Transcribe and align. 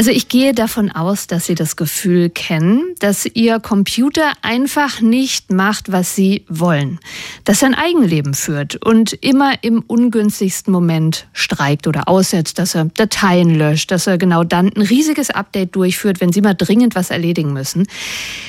Also 0.00 0.12
ich 0.12 0.28
gehe 0.28 0.54
davon 0.54 0.90
aus, 0.90 1.26
dass 1.26 1.44
Sie 1.44 1.54
das 1.54 1.76
Gefühl 1.76 2.30
kennen, 2.30 2.94
dass 3.00 3.26
Ihr 3.26 3.60
Computer 3.60 4.32
einfach 4.40 5.02
nicht 5.02 5.52
macht, 5.52 5.92
was 5.92 6.14
Sie 6.14 6.46
wollen. 6.48 6.98
Dass 7.44 7.60
er 7.60 7.68
ein 7.68 7.74
Eigenleben 7.74 8.32
führt 8.32 8.76
und 8.76 9.12
immer 9.12 9.62
im 9.62 9.80
ungünstigsten 9.86 10.72
Moment 10.72 11.26
streikt 11.34 11.86
oder 11.86 12.08
aussetzt, 12.08 12.58
dass 12.58 12.74
er 12.74 12.86
Dateien 12.86 13.54
löscht, 13.54 13.90
dass 13.90 14.06
er 14.06 14.16
genau 14.16 14.42
dann 14.42 14.72
ein 14.74 14.80
riesiges 14.80 15.28
Update 15.28 15.76
durchführt, 15.76 16.22
wenn 16.22 16.32
Sie 16.32 16.40
mal 16.40 16.54
dringend 16.54 16.94
was 16.94 17.10
erledigen 17.10 17.52
müssen. 17.52 17.86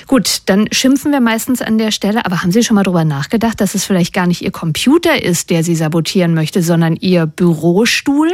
Gut, 0.08 0.44
dann 0.46 0.70
schimpfen 0.72 1.12
wir 1.12 1.20
meistens 1.20 1.62
an 1.62 1.78
der 1.78 1.92
Stelle, 1.92 2.26
aber 2.26 2.44
haben 2.44 2.54
Sie 2.54 2.64
schon 2.64 2.76
mal 2.76 2.84
darüber 2.84 3.04
nachgedacht, 3.04 3.60
dass 3.60 3.76
es 3.76 3.84
vielleicht 3.84 4.14
gar 4.14 4.26
nicht 4.26 4.42
Ihr 4.42 4.52
Computer 4.52 5.22
ist, 5.22 5.50
der 5.50 5.66
Sie 5.66 5.76
sabotieren 5.76 6.34
möchte, 6.34 6.64
sondern 6.64 6.96
Ihr 6.96 7.26
Bürostuhl? 7.26 8.30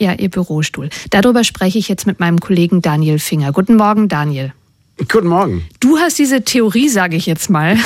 Ja, 0.00 0.14
Ihr 0.14 0.30
Bürostuhl. 0.30 0.88
Darüber 1.10 1.44
spreche 1.44 1.78
ich 1.78 1.88
jetzt 1.88 2.06
mit 2.06 2.20
meinem 2.20 2.40
Kollegen 2.40 2.80
Daniel 2.80 3.18
Finger. 3.18 3.52
Guten 3.52 3.76
Morgen, 3.76 4.08
Daniel. 4.08 4.54
Guten 4.96 5.28
Morgen. 5.28 5.62
Du 5.78 5.98
hast 5.98 6.18
diese 6.18 6.42
Theorie, 6.42 6.88
sage 6.88 7.16
ich 7.16 7.26
jetzt 7.26 7.50
mal, 7.50 7.76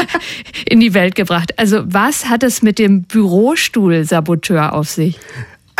in 0.66 0.80
die 0.80 0.94
Welt 0.94 1.14
gebracht. 1.14 1.58
Also 1.58 1.82
was 1.84 2.30
hat 2.30 2.42
es 2.42 2.62
mit 2.62 2.78
dem 2.78 3.02
Bürostuhl-Saboteur 3.02 4.72
auf 4.72 4.88
sich? 4.88 5.18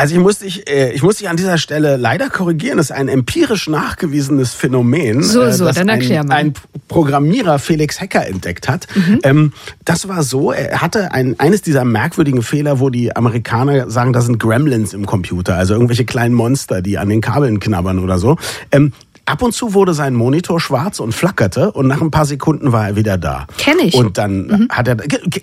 Also 0.00 0.14
ich 0.14 0.20
muss 0.22 0.38
dich, 0.38 0.66
äh, 0.66 0.92
ich 0.92 1.02
muss 1.02 1.16
dich 1.16 1.28
an 1.28 1.36
dieser 1.36 1.59
Stelle 1.59 1.98
leider 1.98 2.30
korrigieren. 2.30 2.78
Das 2.78 2.86
ist 2.86 2.96
ein 2.96 3.09
empirisch 3.09 3.68
nachgewiesenes 3.68 4.54
Phänomen, 4.54 5.23
so, 5.23 5.42
äh, 5.42 5.52
so, 5.52 5.66
das 5.66 5.76
dann 5.76 5.90
erklär 5.90 6.23
ein, 6.23 6.26
mal. 6.26 6.36
ein 6.36 6.54
Programmierer 6.88 7.59
Felix 7.59 8.00
Hecker 8.00 8.26
entdeckt 8.26 8.66
hat. 8.66 8.86
Mhm. 8.95 9.18
Ähm, 9.24 9.52
das 9.84 10.09
war 10.09 10.23
so, 10.23 10.52
er 10.52 10.80
hatte 10.80 11.12
ein, 11.12 11.38
eines 11.38 11.60
dieser 11.60 11.84
merkwürdigen 11.84 12.40
Fehler, 12.42 12.80
wo 12.80 12.88
die 12.88 13.14
Amerikaner 13.14 13.90
sagen, 13.90 14.14
das 14.14 14.24
sind 14.24 14.38
Gremlins 14.38 14.95
im 14.95 15.04
Computer, 15.04 15.57
also 15.57 15.74
irgendwelche 15.74 16.07
kleinen 16.07 16.35
Monster, 16.35 16.80
die 16.80 16.96
an 16.96 17.10
den 17.10 17.20
Kabeln 17.20 17.60
knabbern 17.60 17.98
oder 17.98 18.16
so. 18.16 18.38
Ab 19.30 19.42
und 19.42 19.52
zu 19.52 19.74
wurde 19.74 19.95
sein 19.95 20.14
Monitor 20.14 20.59
schwarz 20.60 20.98
und 21.00 21.12
flackerte 21.12 21.70
und 21.73 21.86
nach 21.86 22.00
ein 22.00 22.10
paar 22.10 22.26
Sekunden 22.26 22.73
war 22.73 22.88
er 22.88 22.96
wieder 22.96 23.16
da. 23.16 23.46
Kenn 23.59 23.78
ich. 23.78 23.95
Und 23.95 24.18
dann 24.18 24.46
Mhm. 24.46 24.68
hat 24.70 24.88
er, 24.88 24.96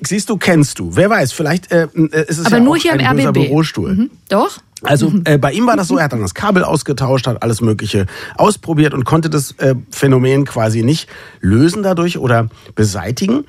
siehst 0.05 0.29
du, 0.29 0.37
kennst 0.37 0.77
du. 0.79 0.95
Wer 0.95 1.09
weiß, 1.09 1.31
vielleicht 1.31 1.71
äh, 1.71 1.87
ist 2.27 2.37
es 2.39 2.45
Aber 2.47 2.57
ja 2.57 2.63
nur 2.63 2.73
auch 2.75 2.77
hier 2.81 2.93
im 2.93 2.99
ein 3.05 3.15
böser 3.15 3.29
RBB. 3.29 3.33
Bürostuhl. 3.47 3.93
Mhm. 3.95 4.09
Doch? 4.29 4.57
Also 4.83 5.11
äh, 5.25 5.37
bei 5.37 5.51
ihm 5.51 5.67
war 5.67 5.75
das 5.75 5.87
so, 5.87 5.97
er 5.97 6.05
hat 6.05 6.13
dann 6.13 6.21
das 6.21 6.33
Kabel 6.33 6.63
ausgetauscht, 6.63 7.27
hat 7.27 7.43
alles 7.43 7.61
Mögliche 7.61 8.05
ausprobiert 8.35 8.93
und 8.93 9.03
konnte 9.03 9.29
das 9.29 9.51
äh, 9.57 9.75
Phänomen 9.89 10.45
quasi 10.45 10.83
nicht 10.83 11.09
lösen 11.41 11.83
dadurch 11.83 12.17
oder 12.17 12.49
beseitigen. 12.75 13.45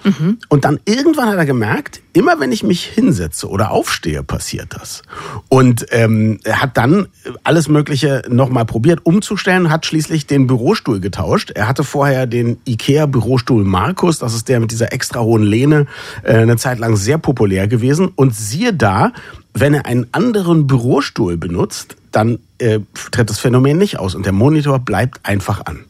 Und 0.49 0.65
dann 0.65 0.81
irgendwann 0.85 1.29
hat 1.29 1.37
er 1.37 1.47
gemerkt, 1.47 2.01
immer 2.13 2.41
wenn 2.41 2.53
ich 2.53 2.63
mich 2.63 2.85
hinsetze 2.85 3.49
oder 3.49 3.71
aufstehe, 3.71 4.23
passiert 4.23 4.75
das. 4.75 5.03
Und 5.49 5.87
ähm, 5.91 6.39
er 6.45 6.63
hat 6.63 6.77
dann 6.77 7.09
alles 7.45 7.69
Mögliche 7.69 8.23
nochmal 8.29 8.65
probiert 8.65 9.05
umzustellen, 9.05 9.71
hat 9.71 9.87
schließlich 9.87 10.27
den 10.27 10.47
Bürostuhl 10.47 11.01
getauscht. 11.01 11.51
Er 11.55 11.69
hatte 11.69 11.85
vorher 11.85 12.27
den 12.27 12.59
IKEA-Bürostuhl 12.67 13.65
Markus, 13.65 14.19
das 14.19 14.35
ist 14.35 14.49
der 14.49 14.61
mit 14.61 14.71
dieser 14.71 14.93
extra 14.93 15.21
hohen 15.21 15.43
Lehne, 15.43 15.87
äh, 16.23 16.35
eine 16.35 16.57
Zeit 16.57 16.79
lang 16.79 16.97
sehr 16.97 17.19
populär 17.19 17.69
gewesen. 17.69 18.09
Und 18.15 18.35
siehe 18.35 18.73
da, 18.73 19.13
wenn 19.61 19.75
er 19.75 19.87
einen 19.87 20.07
anderen 20.13 20.67
Bürostuhl 20.67 21.37
benutzt, 21.37 21.97
dann 22.13 22.39
äh, 22.59 22.81
tritt 23.11 23.31
das 23.31 23.39
Phänomen 23.39 23.79
nicht 23.79 23.99
aus 23.99 24.15
und 24.15 24.25
der 24.25 24.33
Monitor 24.33 24.79
bleibt 24.79 25.21
einfach 25.25 25.65
an. 25.67 25.85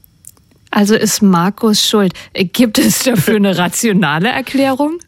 Also 0.70 0.94
ist 0.94 1.22
Markus 1.22 1.86
schuld. 1.86 2.12
Gibt 2.34 2.78
es 2.78 3.04
dafür 3.04 3.36
eine 3.36 3.56
rationale 3.56 4.28
Erklärung? 4.28 4.98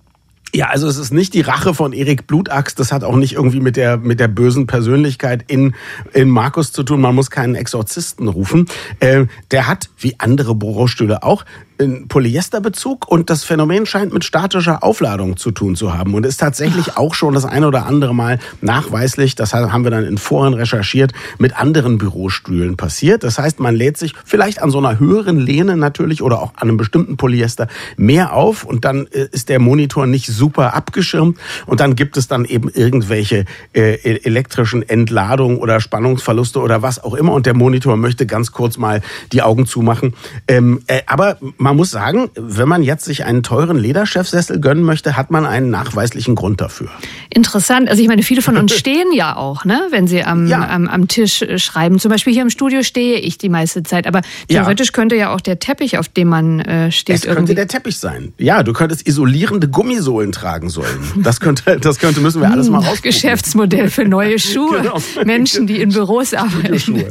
Ja, 0.53 0.67
also 0.67 0.89
es 0.89 0.97
ist 0.97 1.13
nicht 1.13 1.35
die 1.35 1.43
Rache 1.43 1.75
von 1.75 1.93
Erik 1.93 2.27
Blutaxt, 2.27 2.81
das 2.81 2.91
hat 2.91 3.05
auch 3.05 3.15
nicht 3.15 3.35
irgendwie 3.35 3.61
mit 3.61 3.77
der 3.77 3.97
mit 3.99 4.19
der 4.19 4.29
bösen 4.29 4.67
Persönlichkeit 4.67 5.45
in 5.47 5.75
in 6.13 6.29
Markus 6.29 6.73
zu 6.73 6.83
tun. 6.83 7.01
Man 7.01 7.15
muss 7.15 7.31
keinen 7.31 7.55
Exorzisten 7.55 8.27
rufen. 8.27 8.67
Äh, 8.99 9.27
der 9.53 9.69
hat 9.69 9.91
wie 9.99 10.17
andere 10.19 10.55
Bürostühle 10.57 11.23
auch 11.23 11.45
einen 11.81 12.09
Polyesterbezug 12.09 13.09
und 13.09 13.31
das 13.31 13.45
Phänomen 13.45 13.87
scheint 13.87 14.13
mit 14.13 14.25
statischer 14.25 14.83
Aufladung 14.83 15.37
zu 15.37 15.51
tun 15.51 15.77
zu 15.77 15.97
haben 15.97 16.15
und 16.15 16.27
ist 16.27 16.39
tatsächlich 16.39 16.97
auch 16.97 17.15
schon 17.15 17.35
das 17.35 17.45
eine 17.45 17.67
oder 17.67 17.87
andere 17.87 18.15
Mal 18.15 18.39
nachweislich, 18.61 19.35
das 19.35 19.55
haben 19.55 19.85
wir 19.85 19.91
dann 19.91 20.05
in 20.05 20.19
Foren 20.19 20.55
recherchiert, 20.55 21.13
mit 21.39 21.59
anderen 21.59 21.99
Bürostühlen 21.99 22.77
passiert. 22.77 23.25
Das 23.25 23.39
heißt, 23.39 23.61
man 23.61 23.75
lädt 23.75 23.97
sich 23.97 24.15
vielleicht 24.25 24.63
an 24.63 24.71
so 24.71 24.79
einer 24.79 24.99
höheren 24.99 25.39
Lehne 25.39 25.77
natürlich 25.77 26.23
oder 26.23 26.43
auch 26.43 26.53
an 26.57 26.69
einem 26.69 26.77
bestimmten 26.77 27.17
Polyester 27.17 27.69
mehr 27.97 28.35
auf 28.35 28.65
und 28.65 28.85
dann 28.85 29.07
äh, 29.07 29.29
ist 29.33 29.49
der 29.49 29.59
Monitor 29.59 30.07
nicht 30.07 30.27
super 30.41 30.75
abgeschirmt 30.75 31.39
und 31.67 31.81
dann 31.81 31.95
gibt 31.95 32.17
es 32.17 32.27
dann 32.27 32.45
eben 32.45 32.69
irgendwelche 32.71 33.45
äh, 33.75 33.95
elektrischen 34.25 34.83
Entladungen 34.89 35.59
oder 35.59 35.81
Spannungsverluste 35.81 36.59
oder 36.61 36.81
was 36.83 37.03
auch 37.05 37.15
immer 37.15 37.33
und 37.33 37.45
der 37.47 37.55
Monitor 37.55 37.97
möchte 37.97 38.25
ganz 38.27 38.53
kurz 38.53 38.79
mal 38.79 39.03
die 39.33 39.43
Augen 39.43 39.67
zumachen. 39.67 40.15
Ähm, 40.49 40.81
äh, 40.87 41.03
aber 41.07 41.37
man 41.59 41.77
muss 41.77 41.91
sagen, 41.91 42.31
wenn 42.35 42.69
man 42.69 42.83
jetzt 42.83 43.05
sich 43.05 43.25
einen 43.25 43.43
teuren 43.43 43.77
Lederchefsessel 43.77 44.61
gönnen 44.61 44.83
möchte, 44.85 45.17
hat 45.17 45.31
man 45.31 45.45
einen 45.45 45.69
nachweislichen 45.71 46.35
Grund 46.35 46.61
dafür. 46.63 46.89
Interessant. 47.29 47.89
Also 47.91 48.01
ich 48.03 48.09
meine, 48.09 48.23
viele 48.23 48.41
von 48.43 48.57
uns 48.57 48.73
stehen 48.83 49.13
ja 49.15 49.37
auch, 49.37 49.65
ne, 49.67 49.83
wenn 49.91 50.07
sie 50.07 50.25
am, 50.25 50.47
Ja. 50.47 50.67
am, 50.69 50.89
am 50.89 51.07
Tisch 51.09 51.43
äh, 51.43 51.59
schreiben. 51.59 51.99
Zum 51.99 52.11
Beispiel 52.11 52.33
hier 52.33 52.43
im 52.43 52.51
Studio 52.51 52.83
stehe 52.83 53.19
ich 53.19 53.37
die 53.39 53.49
meiste 53.51 53.83
Zeit. 53.83 54.07
Aber 54.07 54.21
Ja. 54.49 54.61
theoretisch 54.63 54.93
könnte 54.93 55.17
ja 55.17 55.35
auch 55.35 55.41
der 55.41 55.59
Teppich, 55.59 55.99
auf 55.99 56.09
dem 56.09 56.29
man 56.29 56.61
äh, 56.61 56.91
steht, 56.91 57.17
Es 57.17 57.23
könnte 57.23 57.39
irgendwie. 57.41 57.55
der 57.57 57.69
Teppich 57.69 57.99
sein. 57.99 58.33
Ja, 58.39 58.63
du 58.63 58.73
könntest 58.73 59.07
isolierende 59.07 59.69
Gummisohlen 59.69 60.30
tragen 60.33 60.71
sollen. 60.71 61.13
Das 61.17 61.41
könnte, 61.41 61.79
das 61.81 61.99
könnte, 61.99 62.21
müssen 62.21 62.41
wir 62.41 62.51
alles 62.51 62.69
mal 62.69 62.79
ausprobieren. 62.79 63.03
Geschäftsmodell 63.03 63.91
für 63.91 64.05
neue 64.05 64.39
Schuhe. 64.39 64.81
Genau. 64.83 64.99
Menschen, 65.25 65.67
die 65.67 65.81
in 65.81 65.91
Büros 65.91 66.35
arbeiten. 66.35 67.05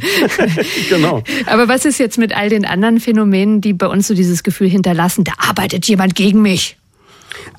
Genau. 0.88 1.22
Aber 1.46 1.68
was 1.68 1.84
ist 1.84 1.98
jetzt 1.98 2.18
mit 2.18 2.34
all 2.36 2.48
den 2.48 2.64
anderen 2.64 3.00
Phänomenen, 3.00 3.60
die 3.60 3.72
bei 3.72 3.86
uns 3.86 4.08
so 4.08 4.14
dieses 4.14 4.42
Gefühl 4.42 4.68
hinterlassen, 4.68 5.24
da 5.24 5.32
arbeitet 5.38 5.86
jemand 5.86 6.14
gegen 6.14 6.42
mich? 6.42 6.76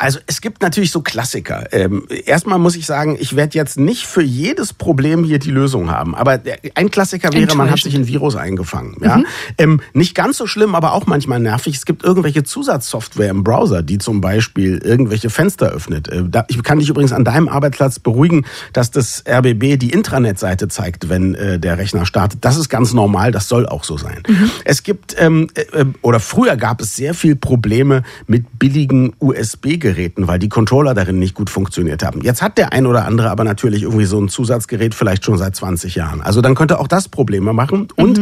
Also 0.01 0.17
es 0.25 0.41
gibt 0.41 0.63
natürlich 0.63 0.89
so 0.89 1.01
Klassiker. 1.01 1.71
Ähm, 1.73 2.07
erstmal 2.25 2.57
muss 2.57 2.75
ich 2.75 2.87
sagen, 2.87 3.17
ich 3.19 3.35
werde 3.35 3.55
jetzt 3.55 3.77
nicht 3.77 4.07
für 4.07 4.23
jedes 4.23 4.73
Problem 4.73 5.23
hier 5.23 5.37
die 5.37 5.51
Lösung 5.51 5.91
haben. 5.91 6.15
Aber 6.15 6.41
ein 6.73 6.89
Klassiker 6.89 7.31
wäre, 7.33 7.55
man 7.55 7.69
hat 7.69 7.81
sich 7.81 7.93
ein 7.93 8.07
Virus 8.07 8.35
eingefangen. 8.35 8.97
Ja? 8.99 9.21
Ähm, 9.59 9.79
nicht 9.93 10.15
ganz 10.15 10.37
so 10.37 10.47
schlimm, 10.47 10.73
aber 10.73 10.93
auch 10.93 11.05
manchmal 11.05 11.39
nervig. 11.39 11.75
Es 11.75 11.85
gibt 11.85 12.03
irgendwelche 12.03 12.41
Zusatzsoftware 12.41 13.29
im 13.29 13.43
Browser, 13.43 13.83
die 13.83 13.99
zum 13.99 14.21
Beispiel 14.21 14.79
irgendwelche 14.79 15.29
Fenster 15.29 15.67
öffnet. 15.67 16.07
Äh, 16.07 16.23
da, 16.27 16.45
ich 16.47 16.63
kann 16.63 16.79
dich 16.79 16.89
übrigens 16.89 17.13
an 17.13 17.23
deinem 17.23 17.47
Arbeitsplatz 17.47 17.99
beruhigen, 17.99 18.47
dass 18.73 18.89
das 18.89 19.23
RBB 19.29 19.77
die 19.77 19.91
Intranet-Seite 19.91 20.67
zeigt, 20.67 21.09
wenn 21.09 21.35
äh, 21.35 21.59
der 21.59 21.77
Rechner 21.77 22.07
startet. 22.07 22.43
Das 22.43 22.57
ist 22.57 22.69
ganz 22.69 22.93
normal, 22.93 23.31
das 23.31 23.47
soll 23.47 23.67
auch 23.67 23.83
so 23.83 23.99
sein. 23.99 24.23
Es 24.65 24.81
gibt, 24.81 25.15
ähm, 25.19 25.49
äh, 25.53 25.85
oder 26.01 26.19
früher 26.19 26.55
gab 26.57 26.81
es 26.81 26.95
sehr 26.95 27.13
viel 27.13 27.35
Probleme 27.35 28.01
mit 28.25 28.57
billigen 28.57 29.13
USB-Geräten, 29.19 29.90
weil 30.27 30.39
die 30.39 30.49
Controller 30.49 30.93
darin 30.93 31.19
nicht 31.19 31.35
gut 31.35 31.49
funktioniert 31.49 32.03
haben. 32.03 32.21
Jetzt 32.21 32.41
hat 32.41 32.57
der 32.57 32.73
ein 32.73 32.85
oder 32.85 33.05
andere 33.05 33.29
aber 33.29 33.43
natürlich 33.43 33.83
irgendwie 33.83 34.05
so 34.05 34.19
ein 34.19 34.29
Zusatzgerät 34.29 34.95
vielleicht 34.95 35.25
schon 35.25 35.37
seit 35.37 35.55
20 35.55 35.95
Jahren. 35.95 36.21
Also 36.21 36.41
dann 36.41 36.55
könnte 36.55 36.79
auch 36.79 36.87
das 36.87 37.09
Probleme 37.09 37.53
machen. 37.53 37.87
Und 37.95 38.19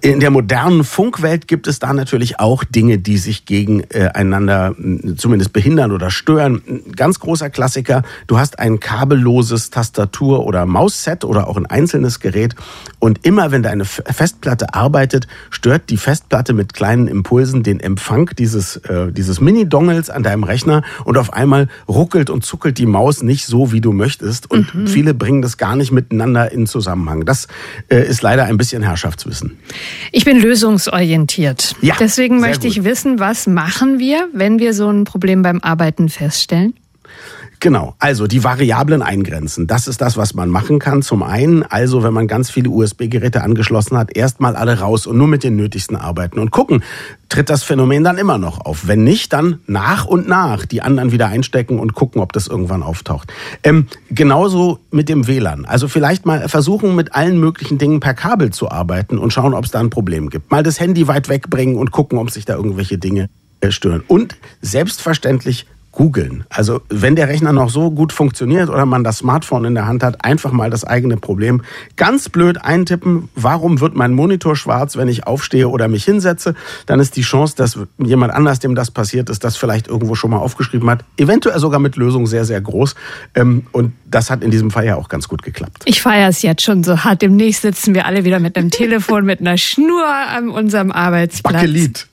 in 0.00 0.20
der 0.20 0.30
modernen 0.30 0.84
Funkwelt 0.84 1.48
gibt 1.48 1.66
es 1.66 1.78
da 1.78 1.92
natürlich 1.92 2.38
auch 2.38 2.64
Dinge, 2.64 2.98
die 2.98 3.16
sich 3.18 3.46
gegeneinander 3.46 4.74
mh, 4.76 5.16
zumindest 5.16 5.52
behindern 5.52 5.92
oder 5.92 6.10
stören. 6.10 6.62
Ein 6.66 6.92
ganz 6.92 7.18
großer 7.20 7.50
Klassiker, 7.50 8.02
du 8.26 8.38
hast 8.38 8.58
ein 8.58 8.80
kabelloses 8.80 9.70
Tastatur- 9.70 10.44
oder 10.44 10.66
Mausset 10.66 11.24
oder 11.24 11.48
auch 11.48 11.56
ein 11.56 11.66
einzelnes 11.66 12.20
Gerät 12.20 12.54
und 12.98 13.24
immer 13.26 13.50
wenn 13.52 13.62
deine 13.62 13.84
Festplatte 13.84 14.74
arbeitet, 14.74 15.26
stört 15.50 15.90
die 15.90 15.96
Festplatte 15.96 16.52
mit 16.52 16.74
kleinen 16.74 17.08
Impulsen 17.08 17.62
den 17.62 17.80
Empfang 17.80 18.30
dieses, 18.38 18.76
äh, 18.76 19.12
dieses 19.12 19.40
Mini-Dongles 19.40 20.10
an 20.10 20.22
deinem 20.22 20.44
Rechner 20.44 20.82
und 21.04 21.18
auf 21.18 21.32
einmal 21.32 21.68
ruckelt 21.88 22.30
und 22.30 22.44
zuckelt 22.44 22.78
die 22.78 22.86
Maus 22.86 23.22
nicht 23.22 23.46
so, 23.46 23.72
wie 23.72 23.80
du 23.80 23.92
möchtest 23.92 24.50
und 24.50 24.72
viele 24.86 25.14
bringen 25.14 25.42
das 25.42 25.56
gar 25.56 25.76
nicht 25.76 25.92
miteinander 25.92 26.52
in 26.52 26.66
Zusammenhang. 26.66 27.24
Das 27.24 27.48
äh, 27.88 28.06
ist 28.06 28.22
leider 28.22 28.44
ein 28.44 28.56
bisschen 28.56 28.82
Herrschaftswissen. 28.82 29.56
Ich 30.12 30.24
bin 30.24 30.40
lösungsorientiert. 30.40 31.74
Ja, 31.82 31.94
Deswegen 31.98 32.40
möchte 32.40 32.66
ich 32.66 32.76
gut. 32.76 32.84
wissen, 32.84 33.18
was 33.18 33.46
machen 33.46 33.98
wir, 33.98 34.28
wenn 34.32 34.58
wir 34.58 34.74
so 34.74 34.88
ein 34.90 35.04
Problem 35.04 35.42
beim 35.42 35.60
Arbeiten 35.60 36.08
feststellen? 36.08 36.74
Genau, 37.60 37.94
also 37.98 38.26
die 38.26 38.44
Variablen 38.44 39.02
eingrenzen. 39.02 39.66
Das 39.66 39.88
ist 39.88 40.00
das, 40.00 40.16
was 40.16 40.34
man 40.34 40.50
machen 40.50 40.78
kann. 40.78 41.02
Zum 41.02 41.22
einen, 41.22 41.62
also 41.62 42.02
wenn 42.02 42.12
man 42.12 42.28
ganz 42.28 42.50
viele 42.50 42.68
USB-Geräte 42.68 43.42
angeschlossen 43.42 43.96
hat, 43.96 44.14
erstmal 44.14 44.56
alle 44.56 44.80
raus 44.80 45.06
und 45.06 45.16
nur 45.16 45.26
mit 45.26 45.42
den 45.42 45.56
nötigsten 45.56 45.96
arbeiten 45.96 46.38
und 46.38 46.50
gucken, 46.50 46.82
tritt 47.28 47.48
das 47.48 47.62
Phänomen 47.62 48.04
dann 48.04 48.18
immer 48.18 48.38
noch 48.38 48.60
auf. 48.64 48.86
Wenn 48.86 49.04
nicht, 49.04 49.32
dann 49.32 49.60
nach 49.66 50.04
und 50.04 50.28
nach 50.28 50.66
die 50.66 50.82
anderen 50.82 51.12
wieder 51.12 51.28
einstecken 51.28 51.78
und 51.78 51.94
gucken, 51.94 52.20
ob 52.20 52.32
das 52.32 52.46
irgendwann 52.46 52.82
auftaucht. 52.82 53.32
Ähm, 53.62 53.86
genauso 54.10 54.78
mit 54.90 55.08
dem 55.08 55.26
WLAN. 55.26 55.64
Also 55.64 55.88
vielleicht 55.88 56.26
mal 56.26 56.48
versuchen, 56.48 56.94
mit 56.94 57.14
allen 57.14 57.40
möglichen 57.40 57.78
Dingen 57.78 58.00
per 58.00 58.14
Kabel 58.14 58.50
zu 58.50 58.70
arbeiten 58.70 59.18
und 59.18 59.32
schauen, 59.32 59.54
ob 59.54 59.64
es 59.64 59.70
da 59.70 59.80
ein 59.80 59.90
Problem 59.90 60.28
gibt. 60.28 60.50
Mal 60.50 60.62
das 60.62 60.78
Handy 60.78 61.08
weit 61.08 61.28
wegbringen 61.28 61.76
und 61.76 61.90
gucken, 61.90 62.18
ob 62.18 62.30
sich 62.30 62.44
da 62.44 62.54
irgendwelche 62.54 62.98
Dinge 62.98 63.28
äh, 63.60 63.70
stören. 63.70 64.02
Und 64.06 64.36
selbstverständlich 64.60 65.66
googeln. 65.96 66.44
Also 66.50 66.82
wenn 66.90 67.16
der 67.16 67.28
Rechner 67.28 67.54
noch 67.54 67.70
so 67.70 67.90
gut 67.90 68.12
funktioniert 68.12 68.68
oder 68.68 68.84
man 68.84 69.02
das 69.02 69.18
Smartphone 69.18 69.64
in 69.64 69.74
der 69.74 69.86
Hand 69.86 70.02
hat, 70.02 70.24
einfach 70.26 70.52
mal 70.52 70.68
das 70.68 70.84
eigene 70.84 71.16
Problem 71.16 71.62
ganz 71.96 72.28
blöd 72.28 72.62
eintippen, 72.62 73.30
warum 73.34 73.80
wird 73.80 73.96
mein 73.96 74.12
Monitor 74.12 74.56
schwarz, 74.56 74.98
wenn 74.98 75.08
ich 75.08 75.26
aufstehe 75.26 75.68
oder 75.68 75.88
mich 75.88 76.04
hinsetze, 76.04 76.54
dann 76.84 77.00
ist 77.00 77.16
die 77.16 77.22
Chance, 77.22 77.56
dass 77.56 77.78
jemand 77.96 78.34
anders, 78.34 78.58
dem 78.58 78.74
das 78.74 78.90
passiert 78.90 79.30
ist, 79.30 79.42
das 79.42 79.56
vielleicht 79.56 79.88
irgendwo 79.88 80.14
schon 80.14 80.32
mal 80.32 80.36
aufgeschrieben 80.36 80.88
hat, 80.90 81.02
eventuell 81.16 81.58
sogar 81.58 81.80
mit 81.80 81.96
Lösung 81.96 82.26
sehr, 82.26 82.44
sehr 82.44 82.60
groß. 82.60 82.94
Ähm, 83.34 83.66
und 83.72 83.92
das 84.04 84.28
hat 84.30 84.44
in 84.44 84.50
diesem 84.50 84.70
Fall 84.70 84.84
ja 84.84 84.96
auch 84.96 85.08
ganz 85.08 85.28
gut 85.28 85.42
geklappt. 85.42 85.82
Ich 85.86 86.02
feiere 86.02 86.28
es 86.28 86.42
jetzt 86.42 86.62
schon 86.62 86.84
so 86.84 87.04
hart. 87.04 87.22
Demnächst 87.22 87.62
sitzen 87.62 87.94
wir 87.94 88.04
alle 88.04 88.26
wieder 88.26 88.38
mit 88.38 88.58
einem 88.58 88.70
Telefon, 88.76 89.24
mit 89.24 89.40
einer 89.40 89.56
Schnur 89.56 90.06
an 90.06 90.50
unserem 90.50 90.92
Arbeitsplatz. 90.92 91.54
Bakelit. 91.54 92.06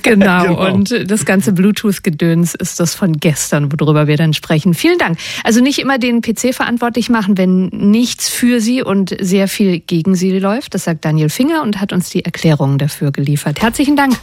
Genau. 0.00 0.42
genau. 0.46 0.72
Und 0.72 1.10
das 1.10 1.26
ganze 1.26 1.52
Bluetooth-Gedöns 1.52 2.54
ist 2.54 2.80
das 2.80 2.94
von 2.94 3.12
gestern, 3.26 3.72
worüber 3.72 4.06
wir 4.06 4.16
dann 4.16 4.34
sprechen. 4.34 4.72
Vielen 4.72 4.98
Dank. 4.98 5.18
Also 5.42 5.60
nicht 5.60 5.80
immer 5.80 5.98
den 5.98 6.20
PC 6.20 6.54
verantwortlich 6.54 7.08
machen, 7.08 7.36
wenn 7.36 7.66
nichts 7.72 8.28
für 8.28 8.60
Sie 8.60 8.84
und 8.84 9.16
sehr 9.20 9.48
viel 9.48 9.80
gegen 9.80 10.14
Sie 10.14 10.38
läuft. 10.38 10.74
Das 10.74 10.84
sagt 10.84 11.04
Daniel 11.04 11.28
Finger 11.28 11.64
und 11.64 11.80
hat 11.80 11.92
uns 11.92 12.08
die 12.08 12.24
Erklärungen 12.24 12.78
dafür 12.78 13.10
geliefert. 13.10 13.60
Herzlichen 13.60 13.96
Dank. 13.96 14.14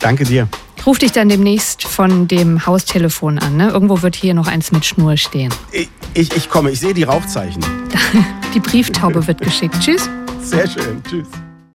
Danke 0.00 0.24
dir. 0.24 0.48
Ruf 0.84 0.98
dich 0.98 1.12
dann 1.12 1.28
demnächst 1.28 1.84
von 1.84 2.26
dem 2.26 2.66
Haustelefon 2.66 3.38
an. 3.38 3.56
Ne? 3.56 3.68
Irgendwo 3.68 4.02
wird 4.02 4.16
hier 4.16 4.34
noch 4.34 4.48
eins 4.48 4.72
mit 4.72 4.84
Schnur 4.84 5.16
stehen. 5.16 5.54
Ich, 5.70 5.88
ich, 6.14 6.36
ich 6.36 6.50
komme, 6.50 6.72
ich 6.72 6.80
sehe 6.80 6.92
die 6.92 7.04
Rauchzeichen. 7.04 7.64
Die 8.54 8.60
Brieftaube 8.60 9.24
wird 9.28 9.40
geschickt. 9.40 9.76
Tschüss. 9.80 10.10
Sehr 10.42 10.68
schön. 10.68 11.00
Tschüss. 11.08 11.26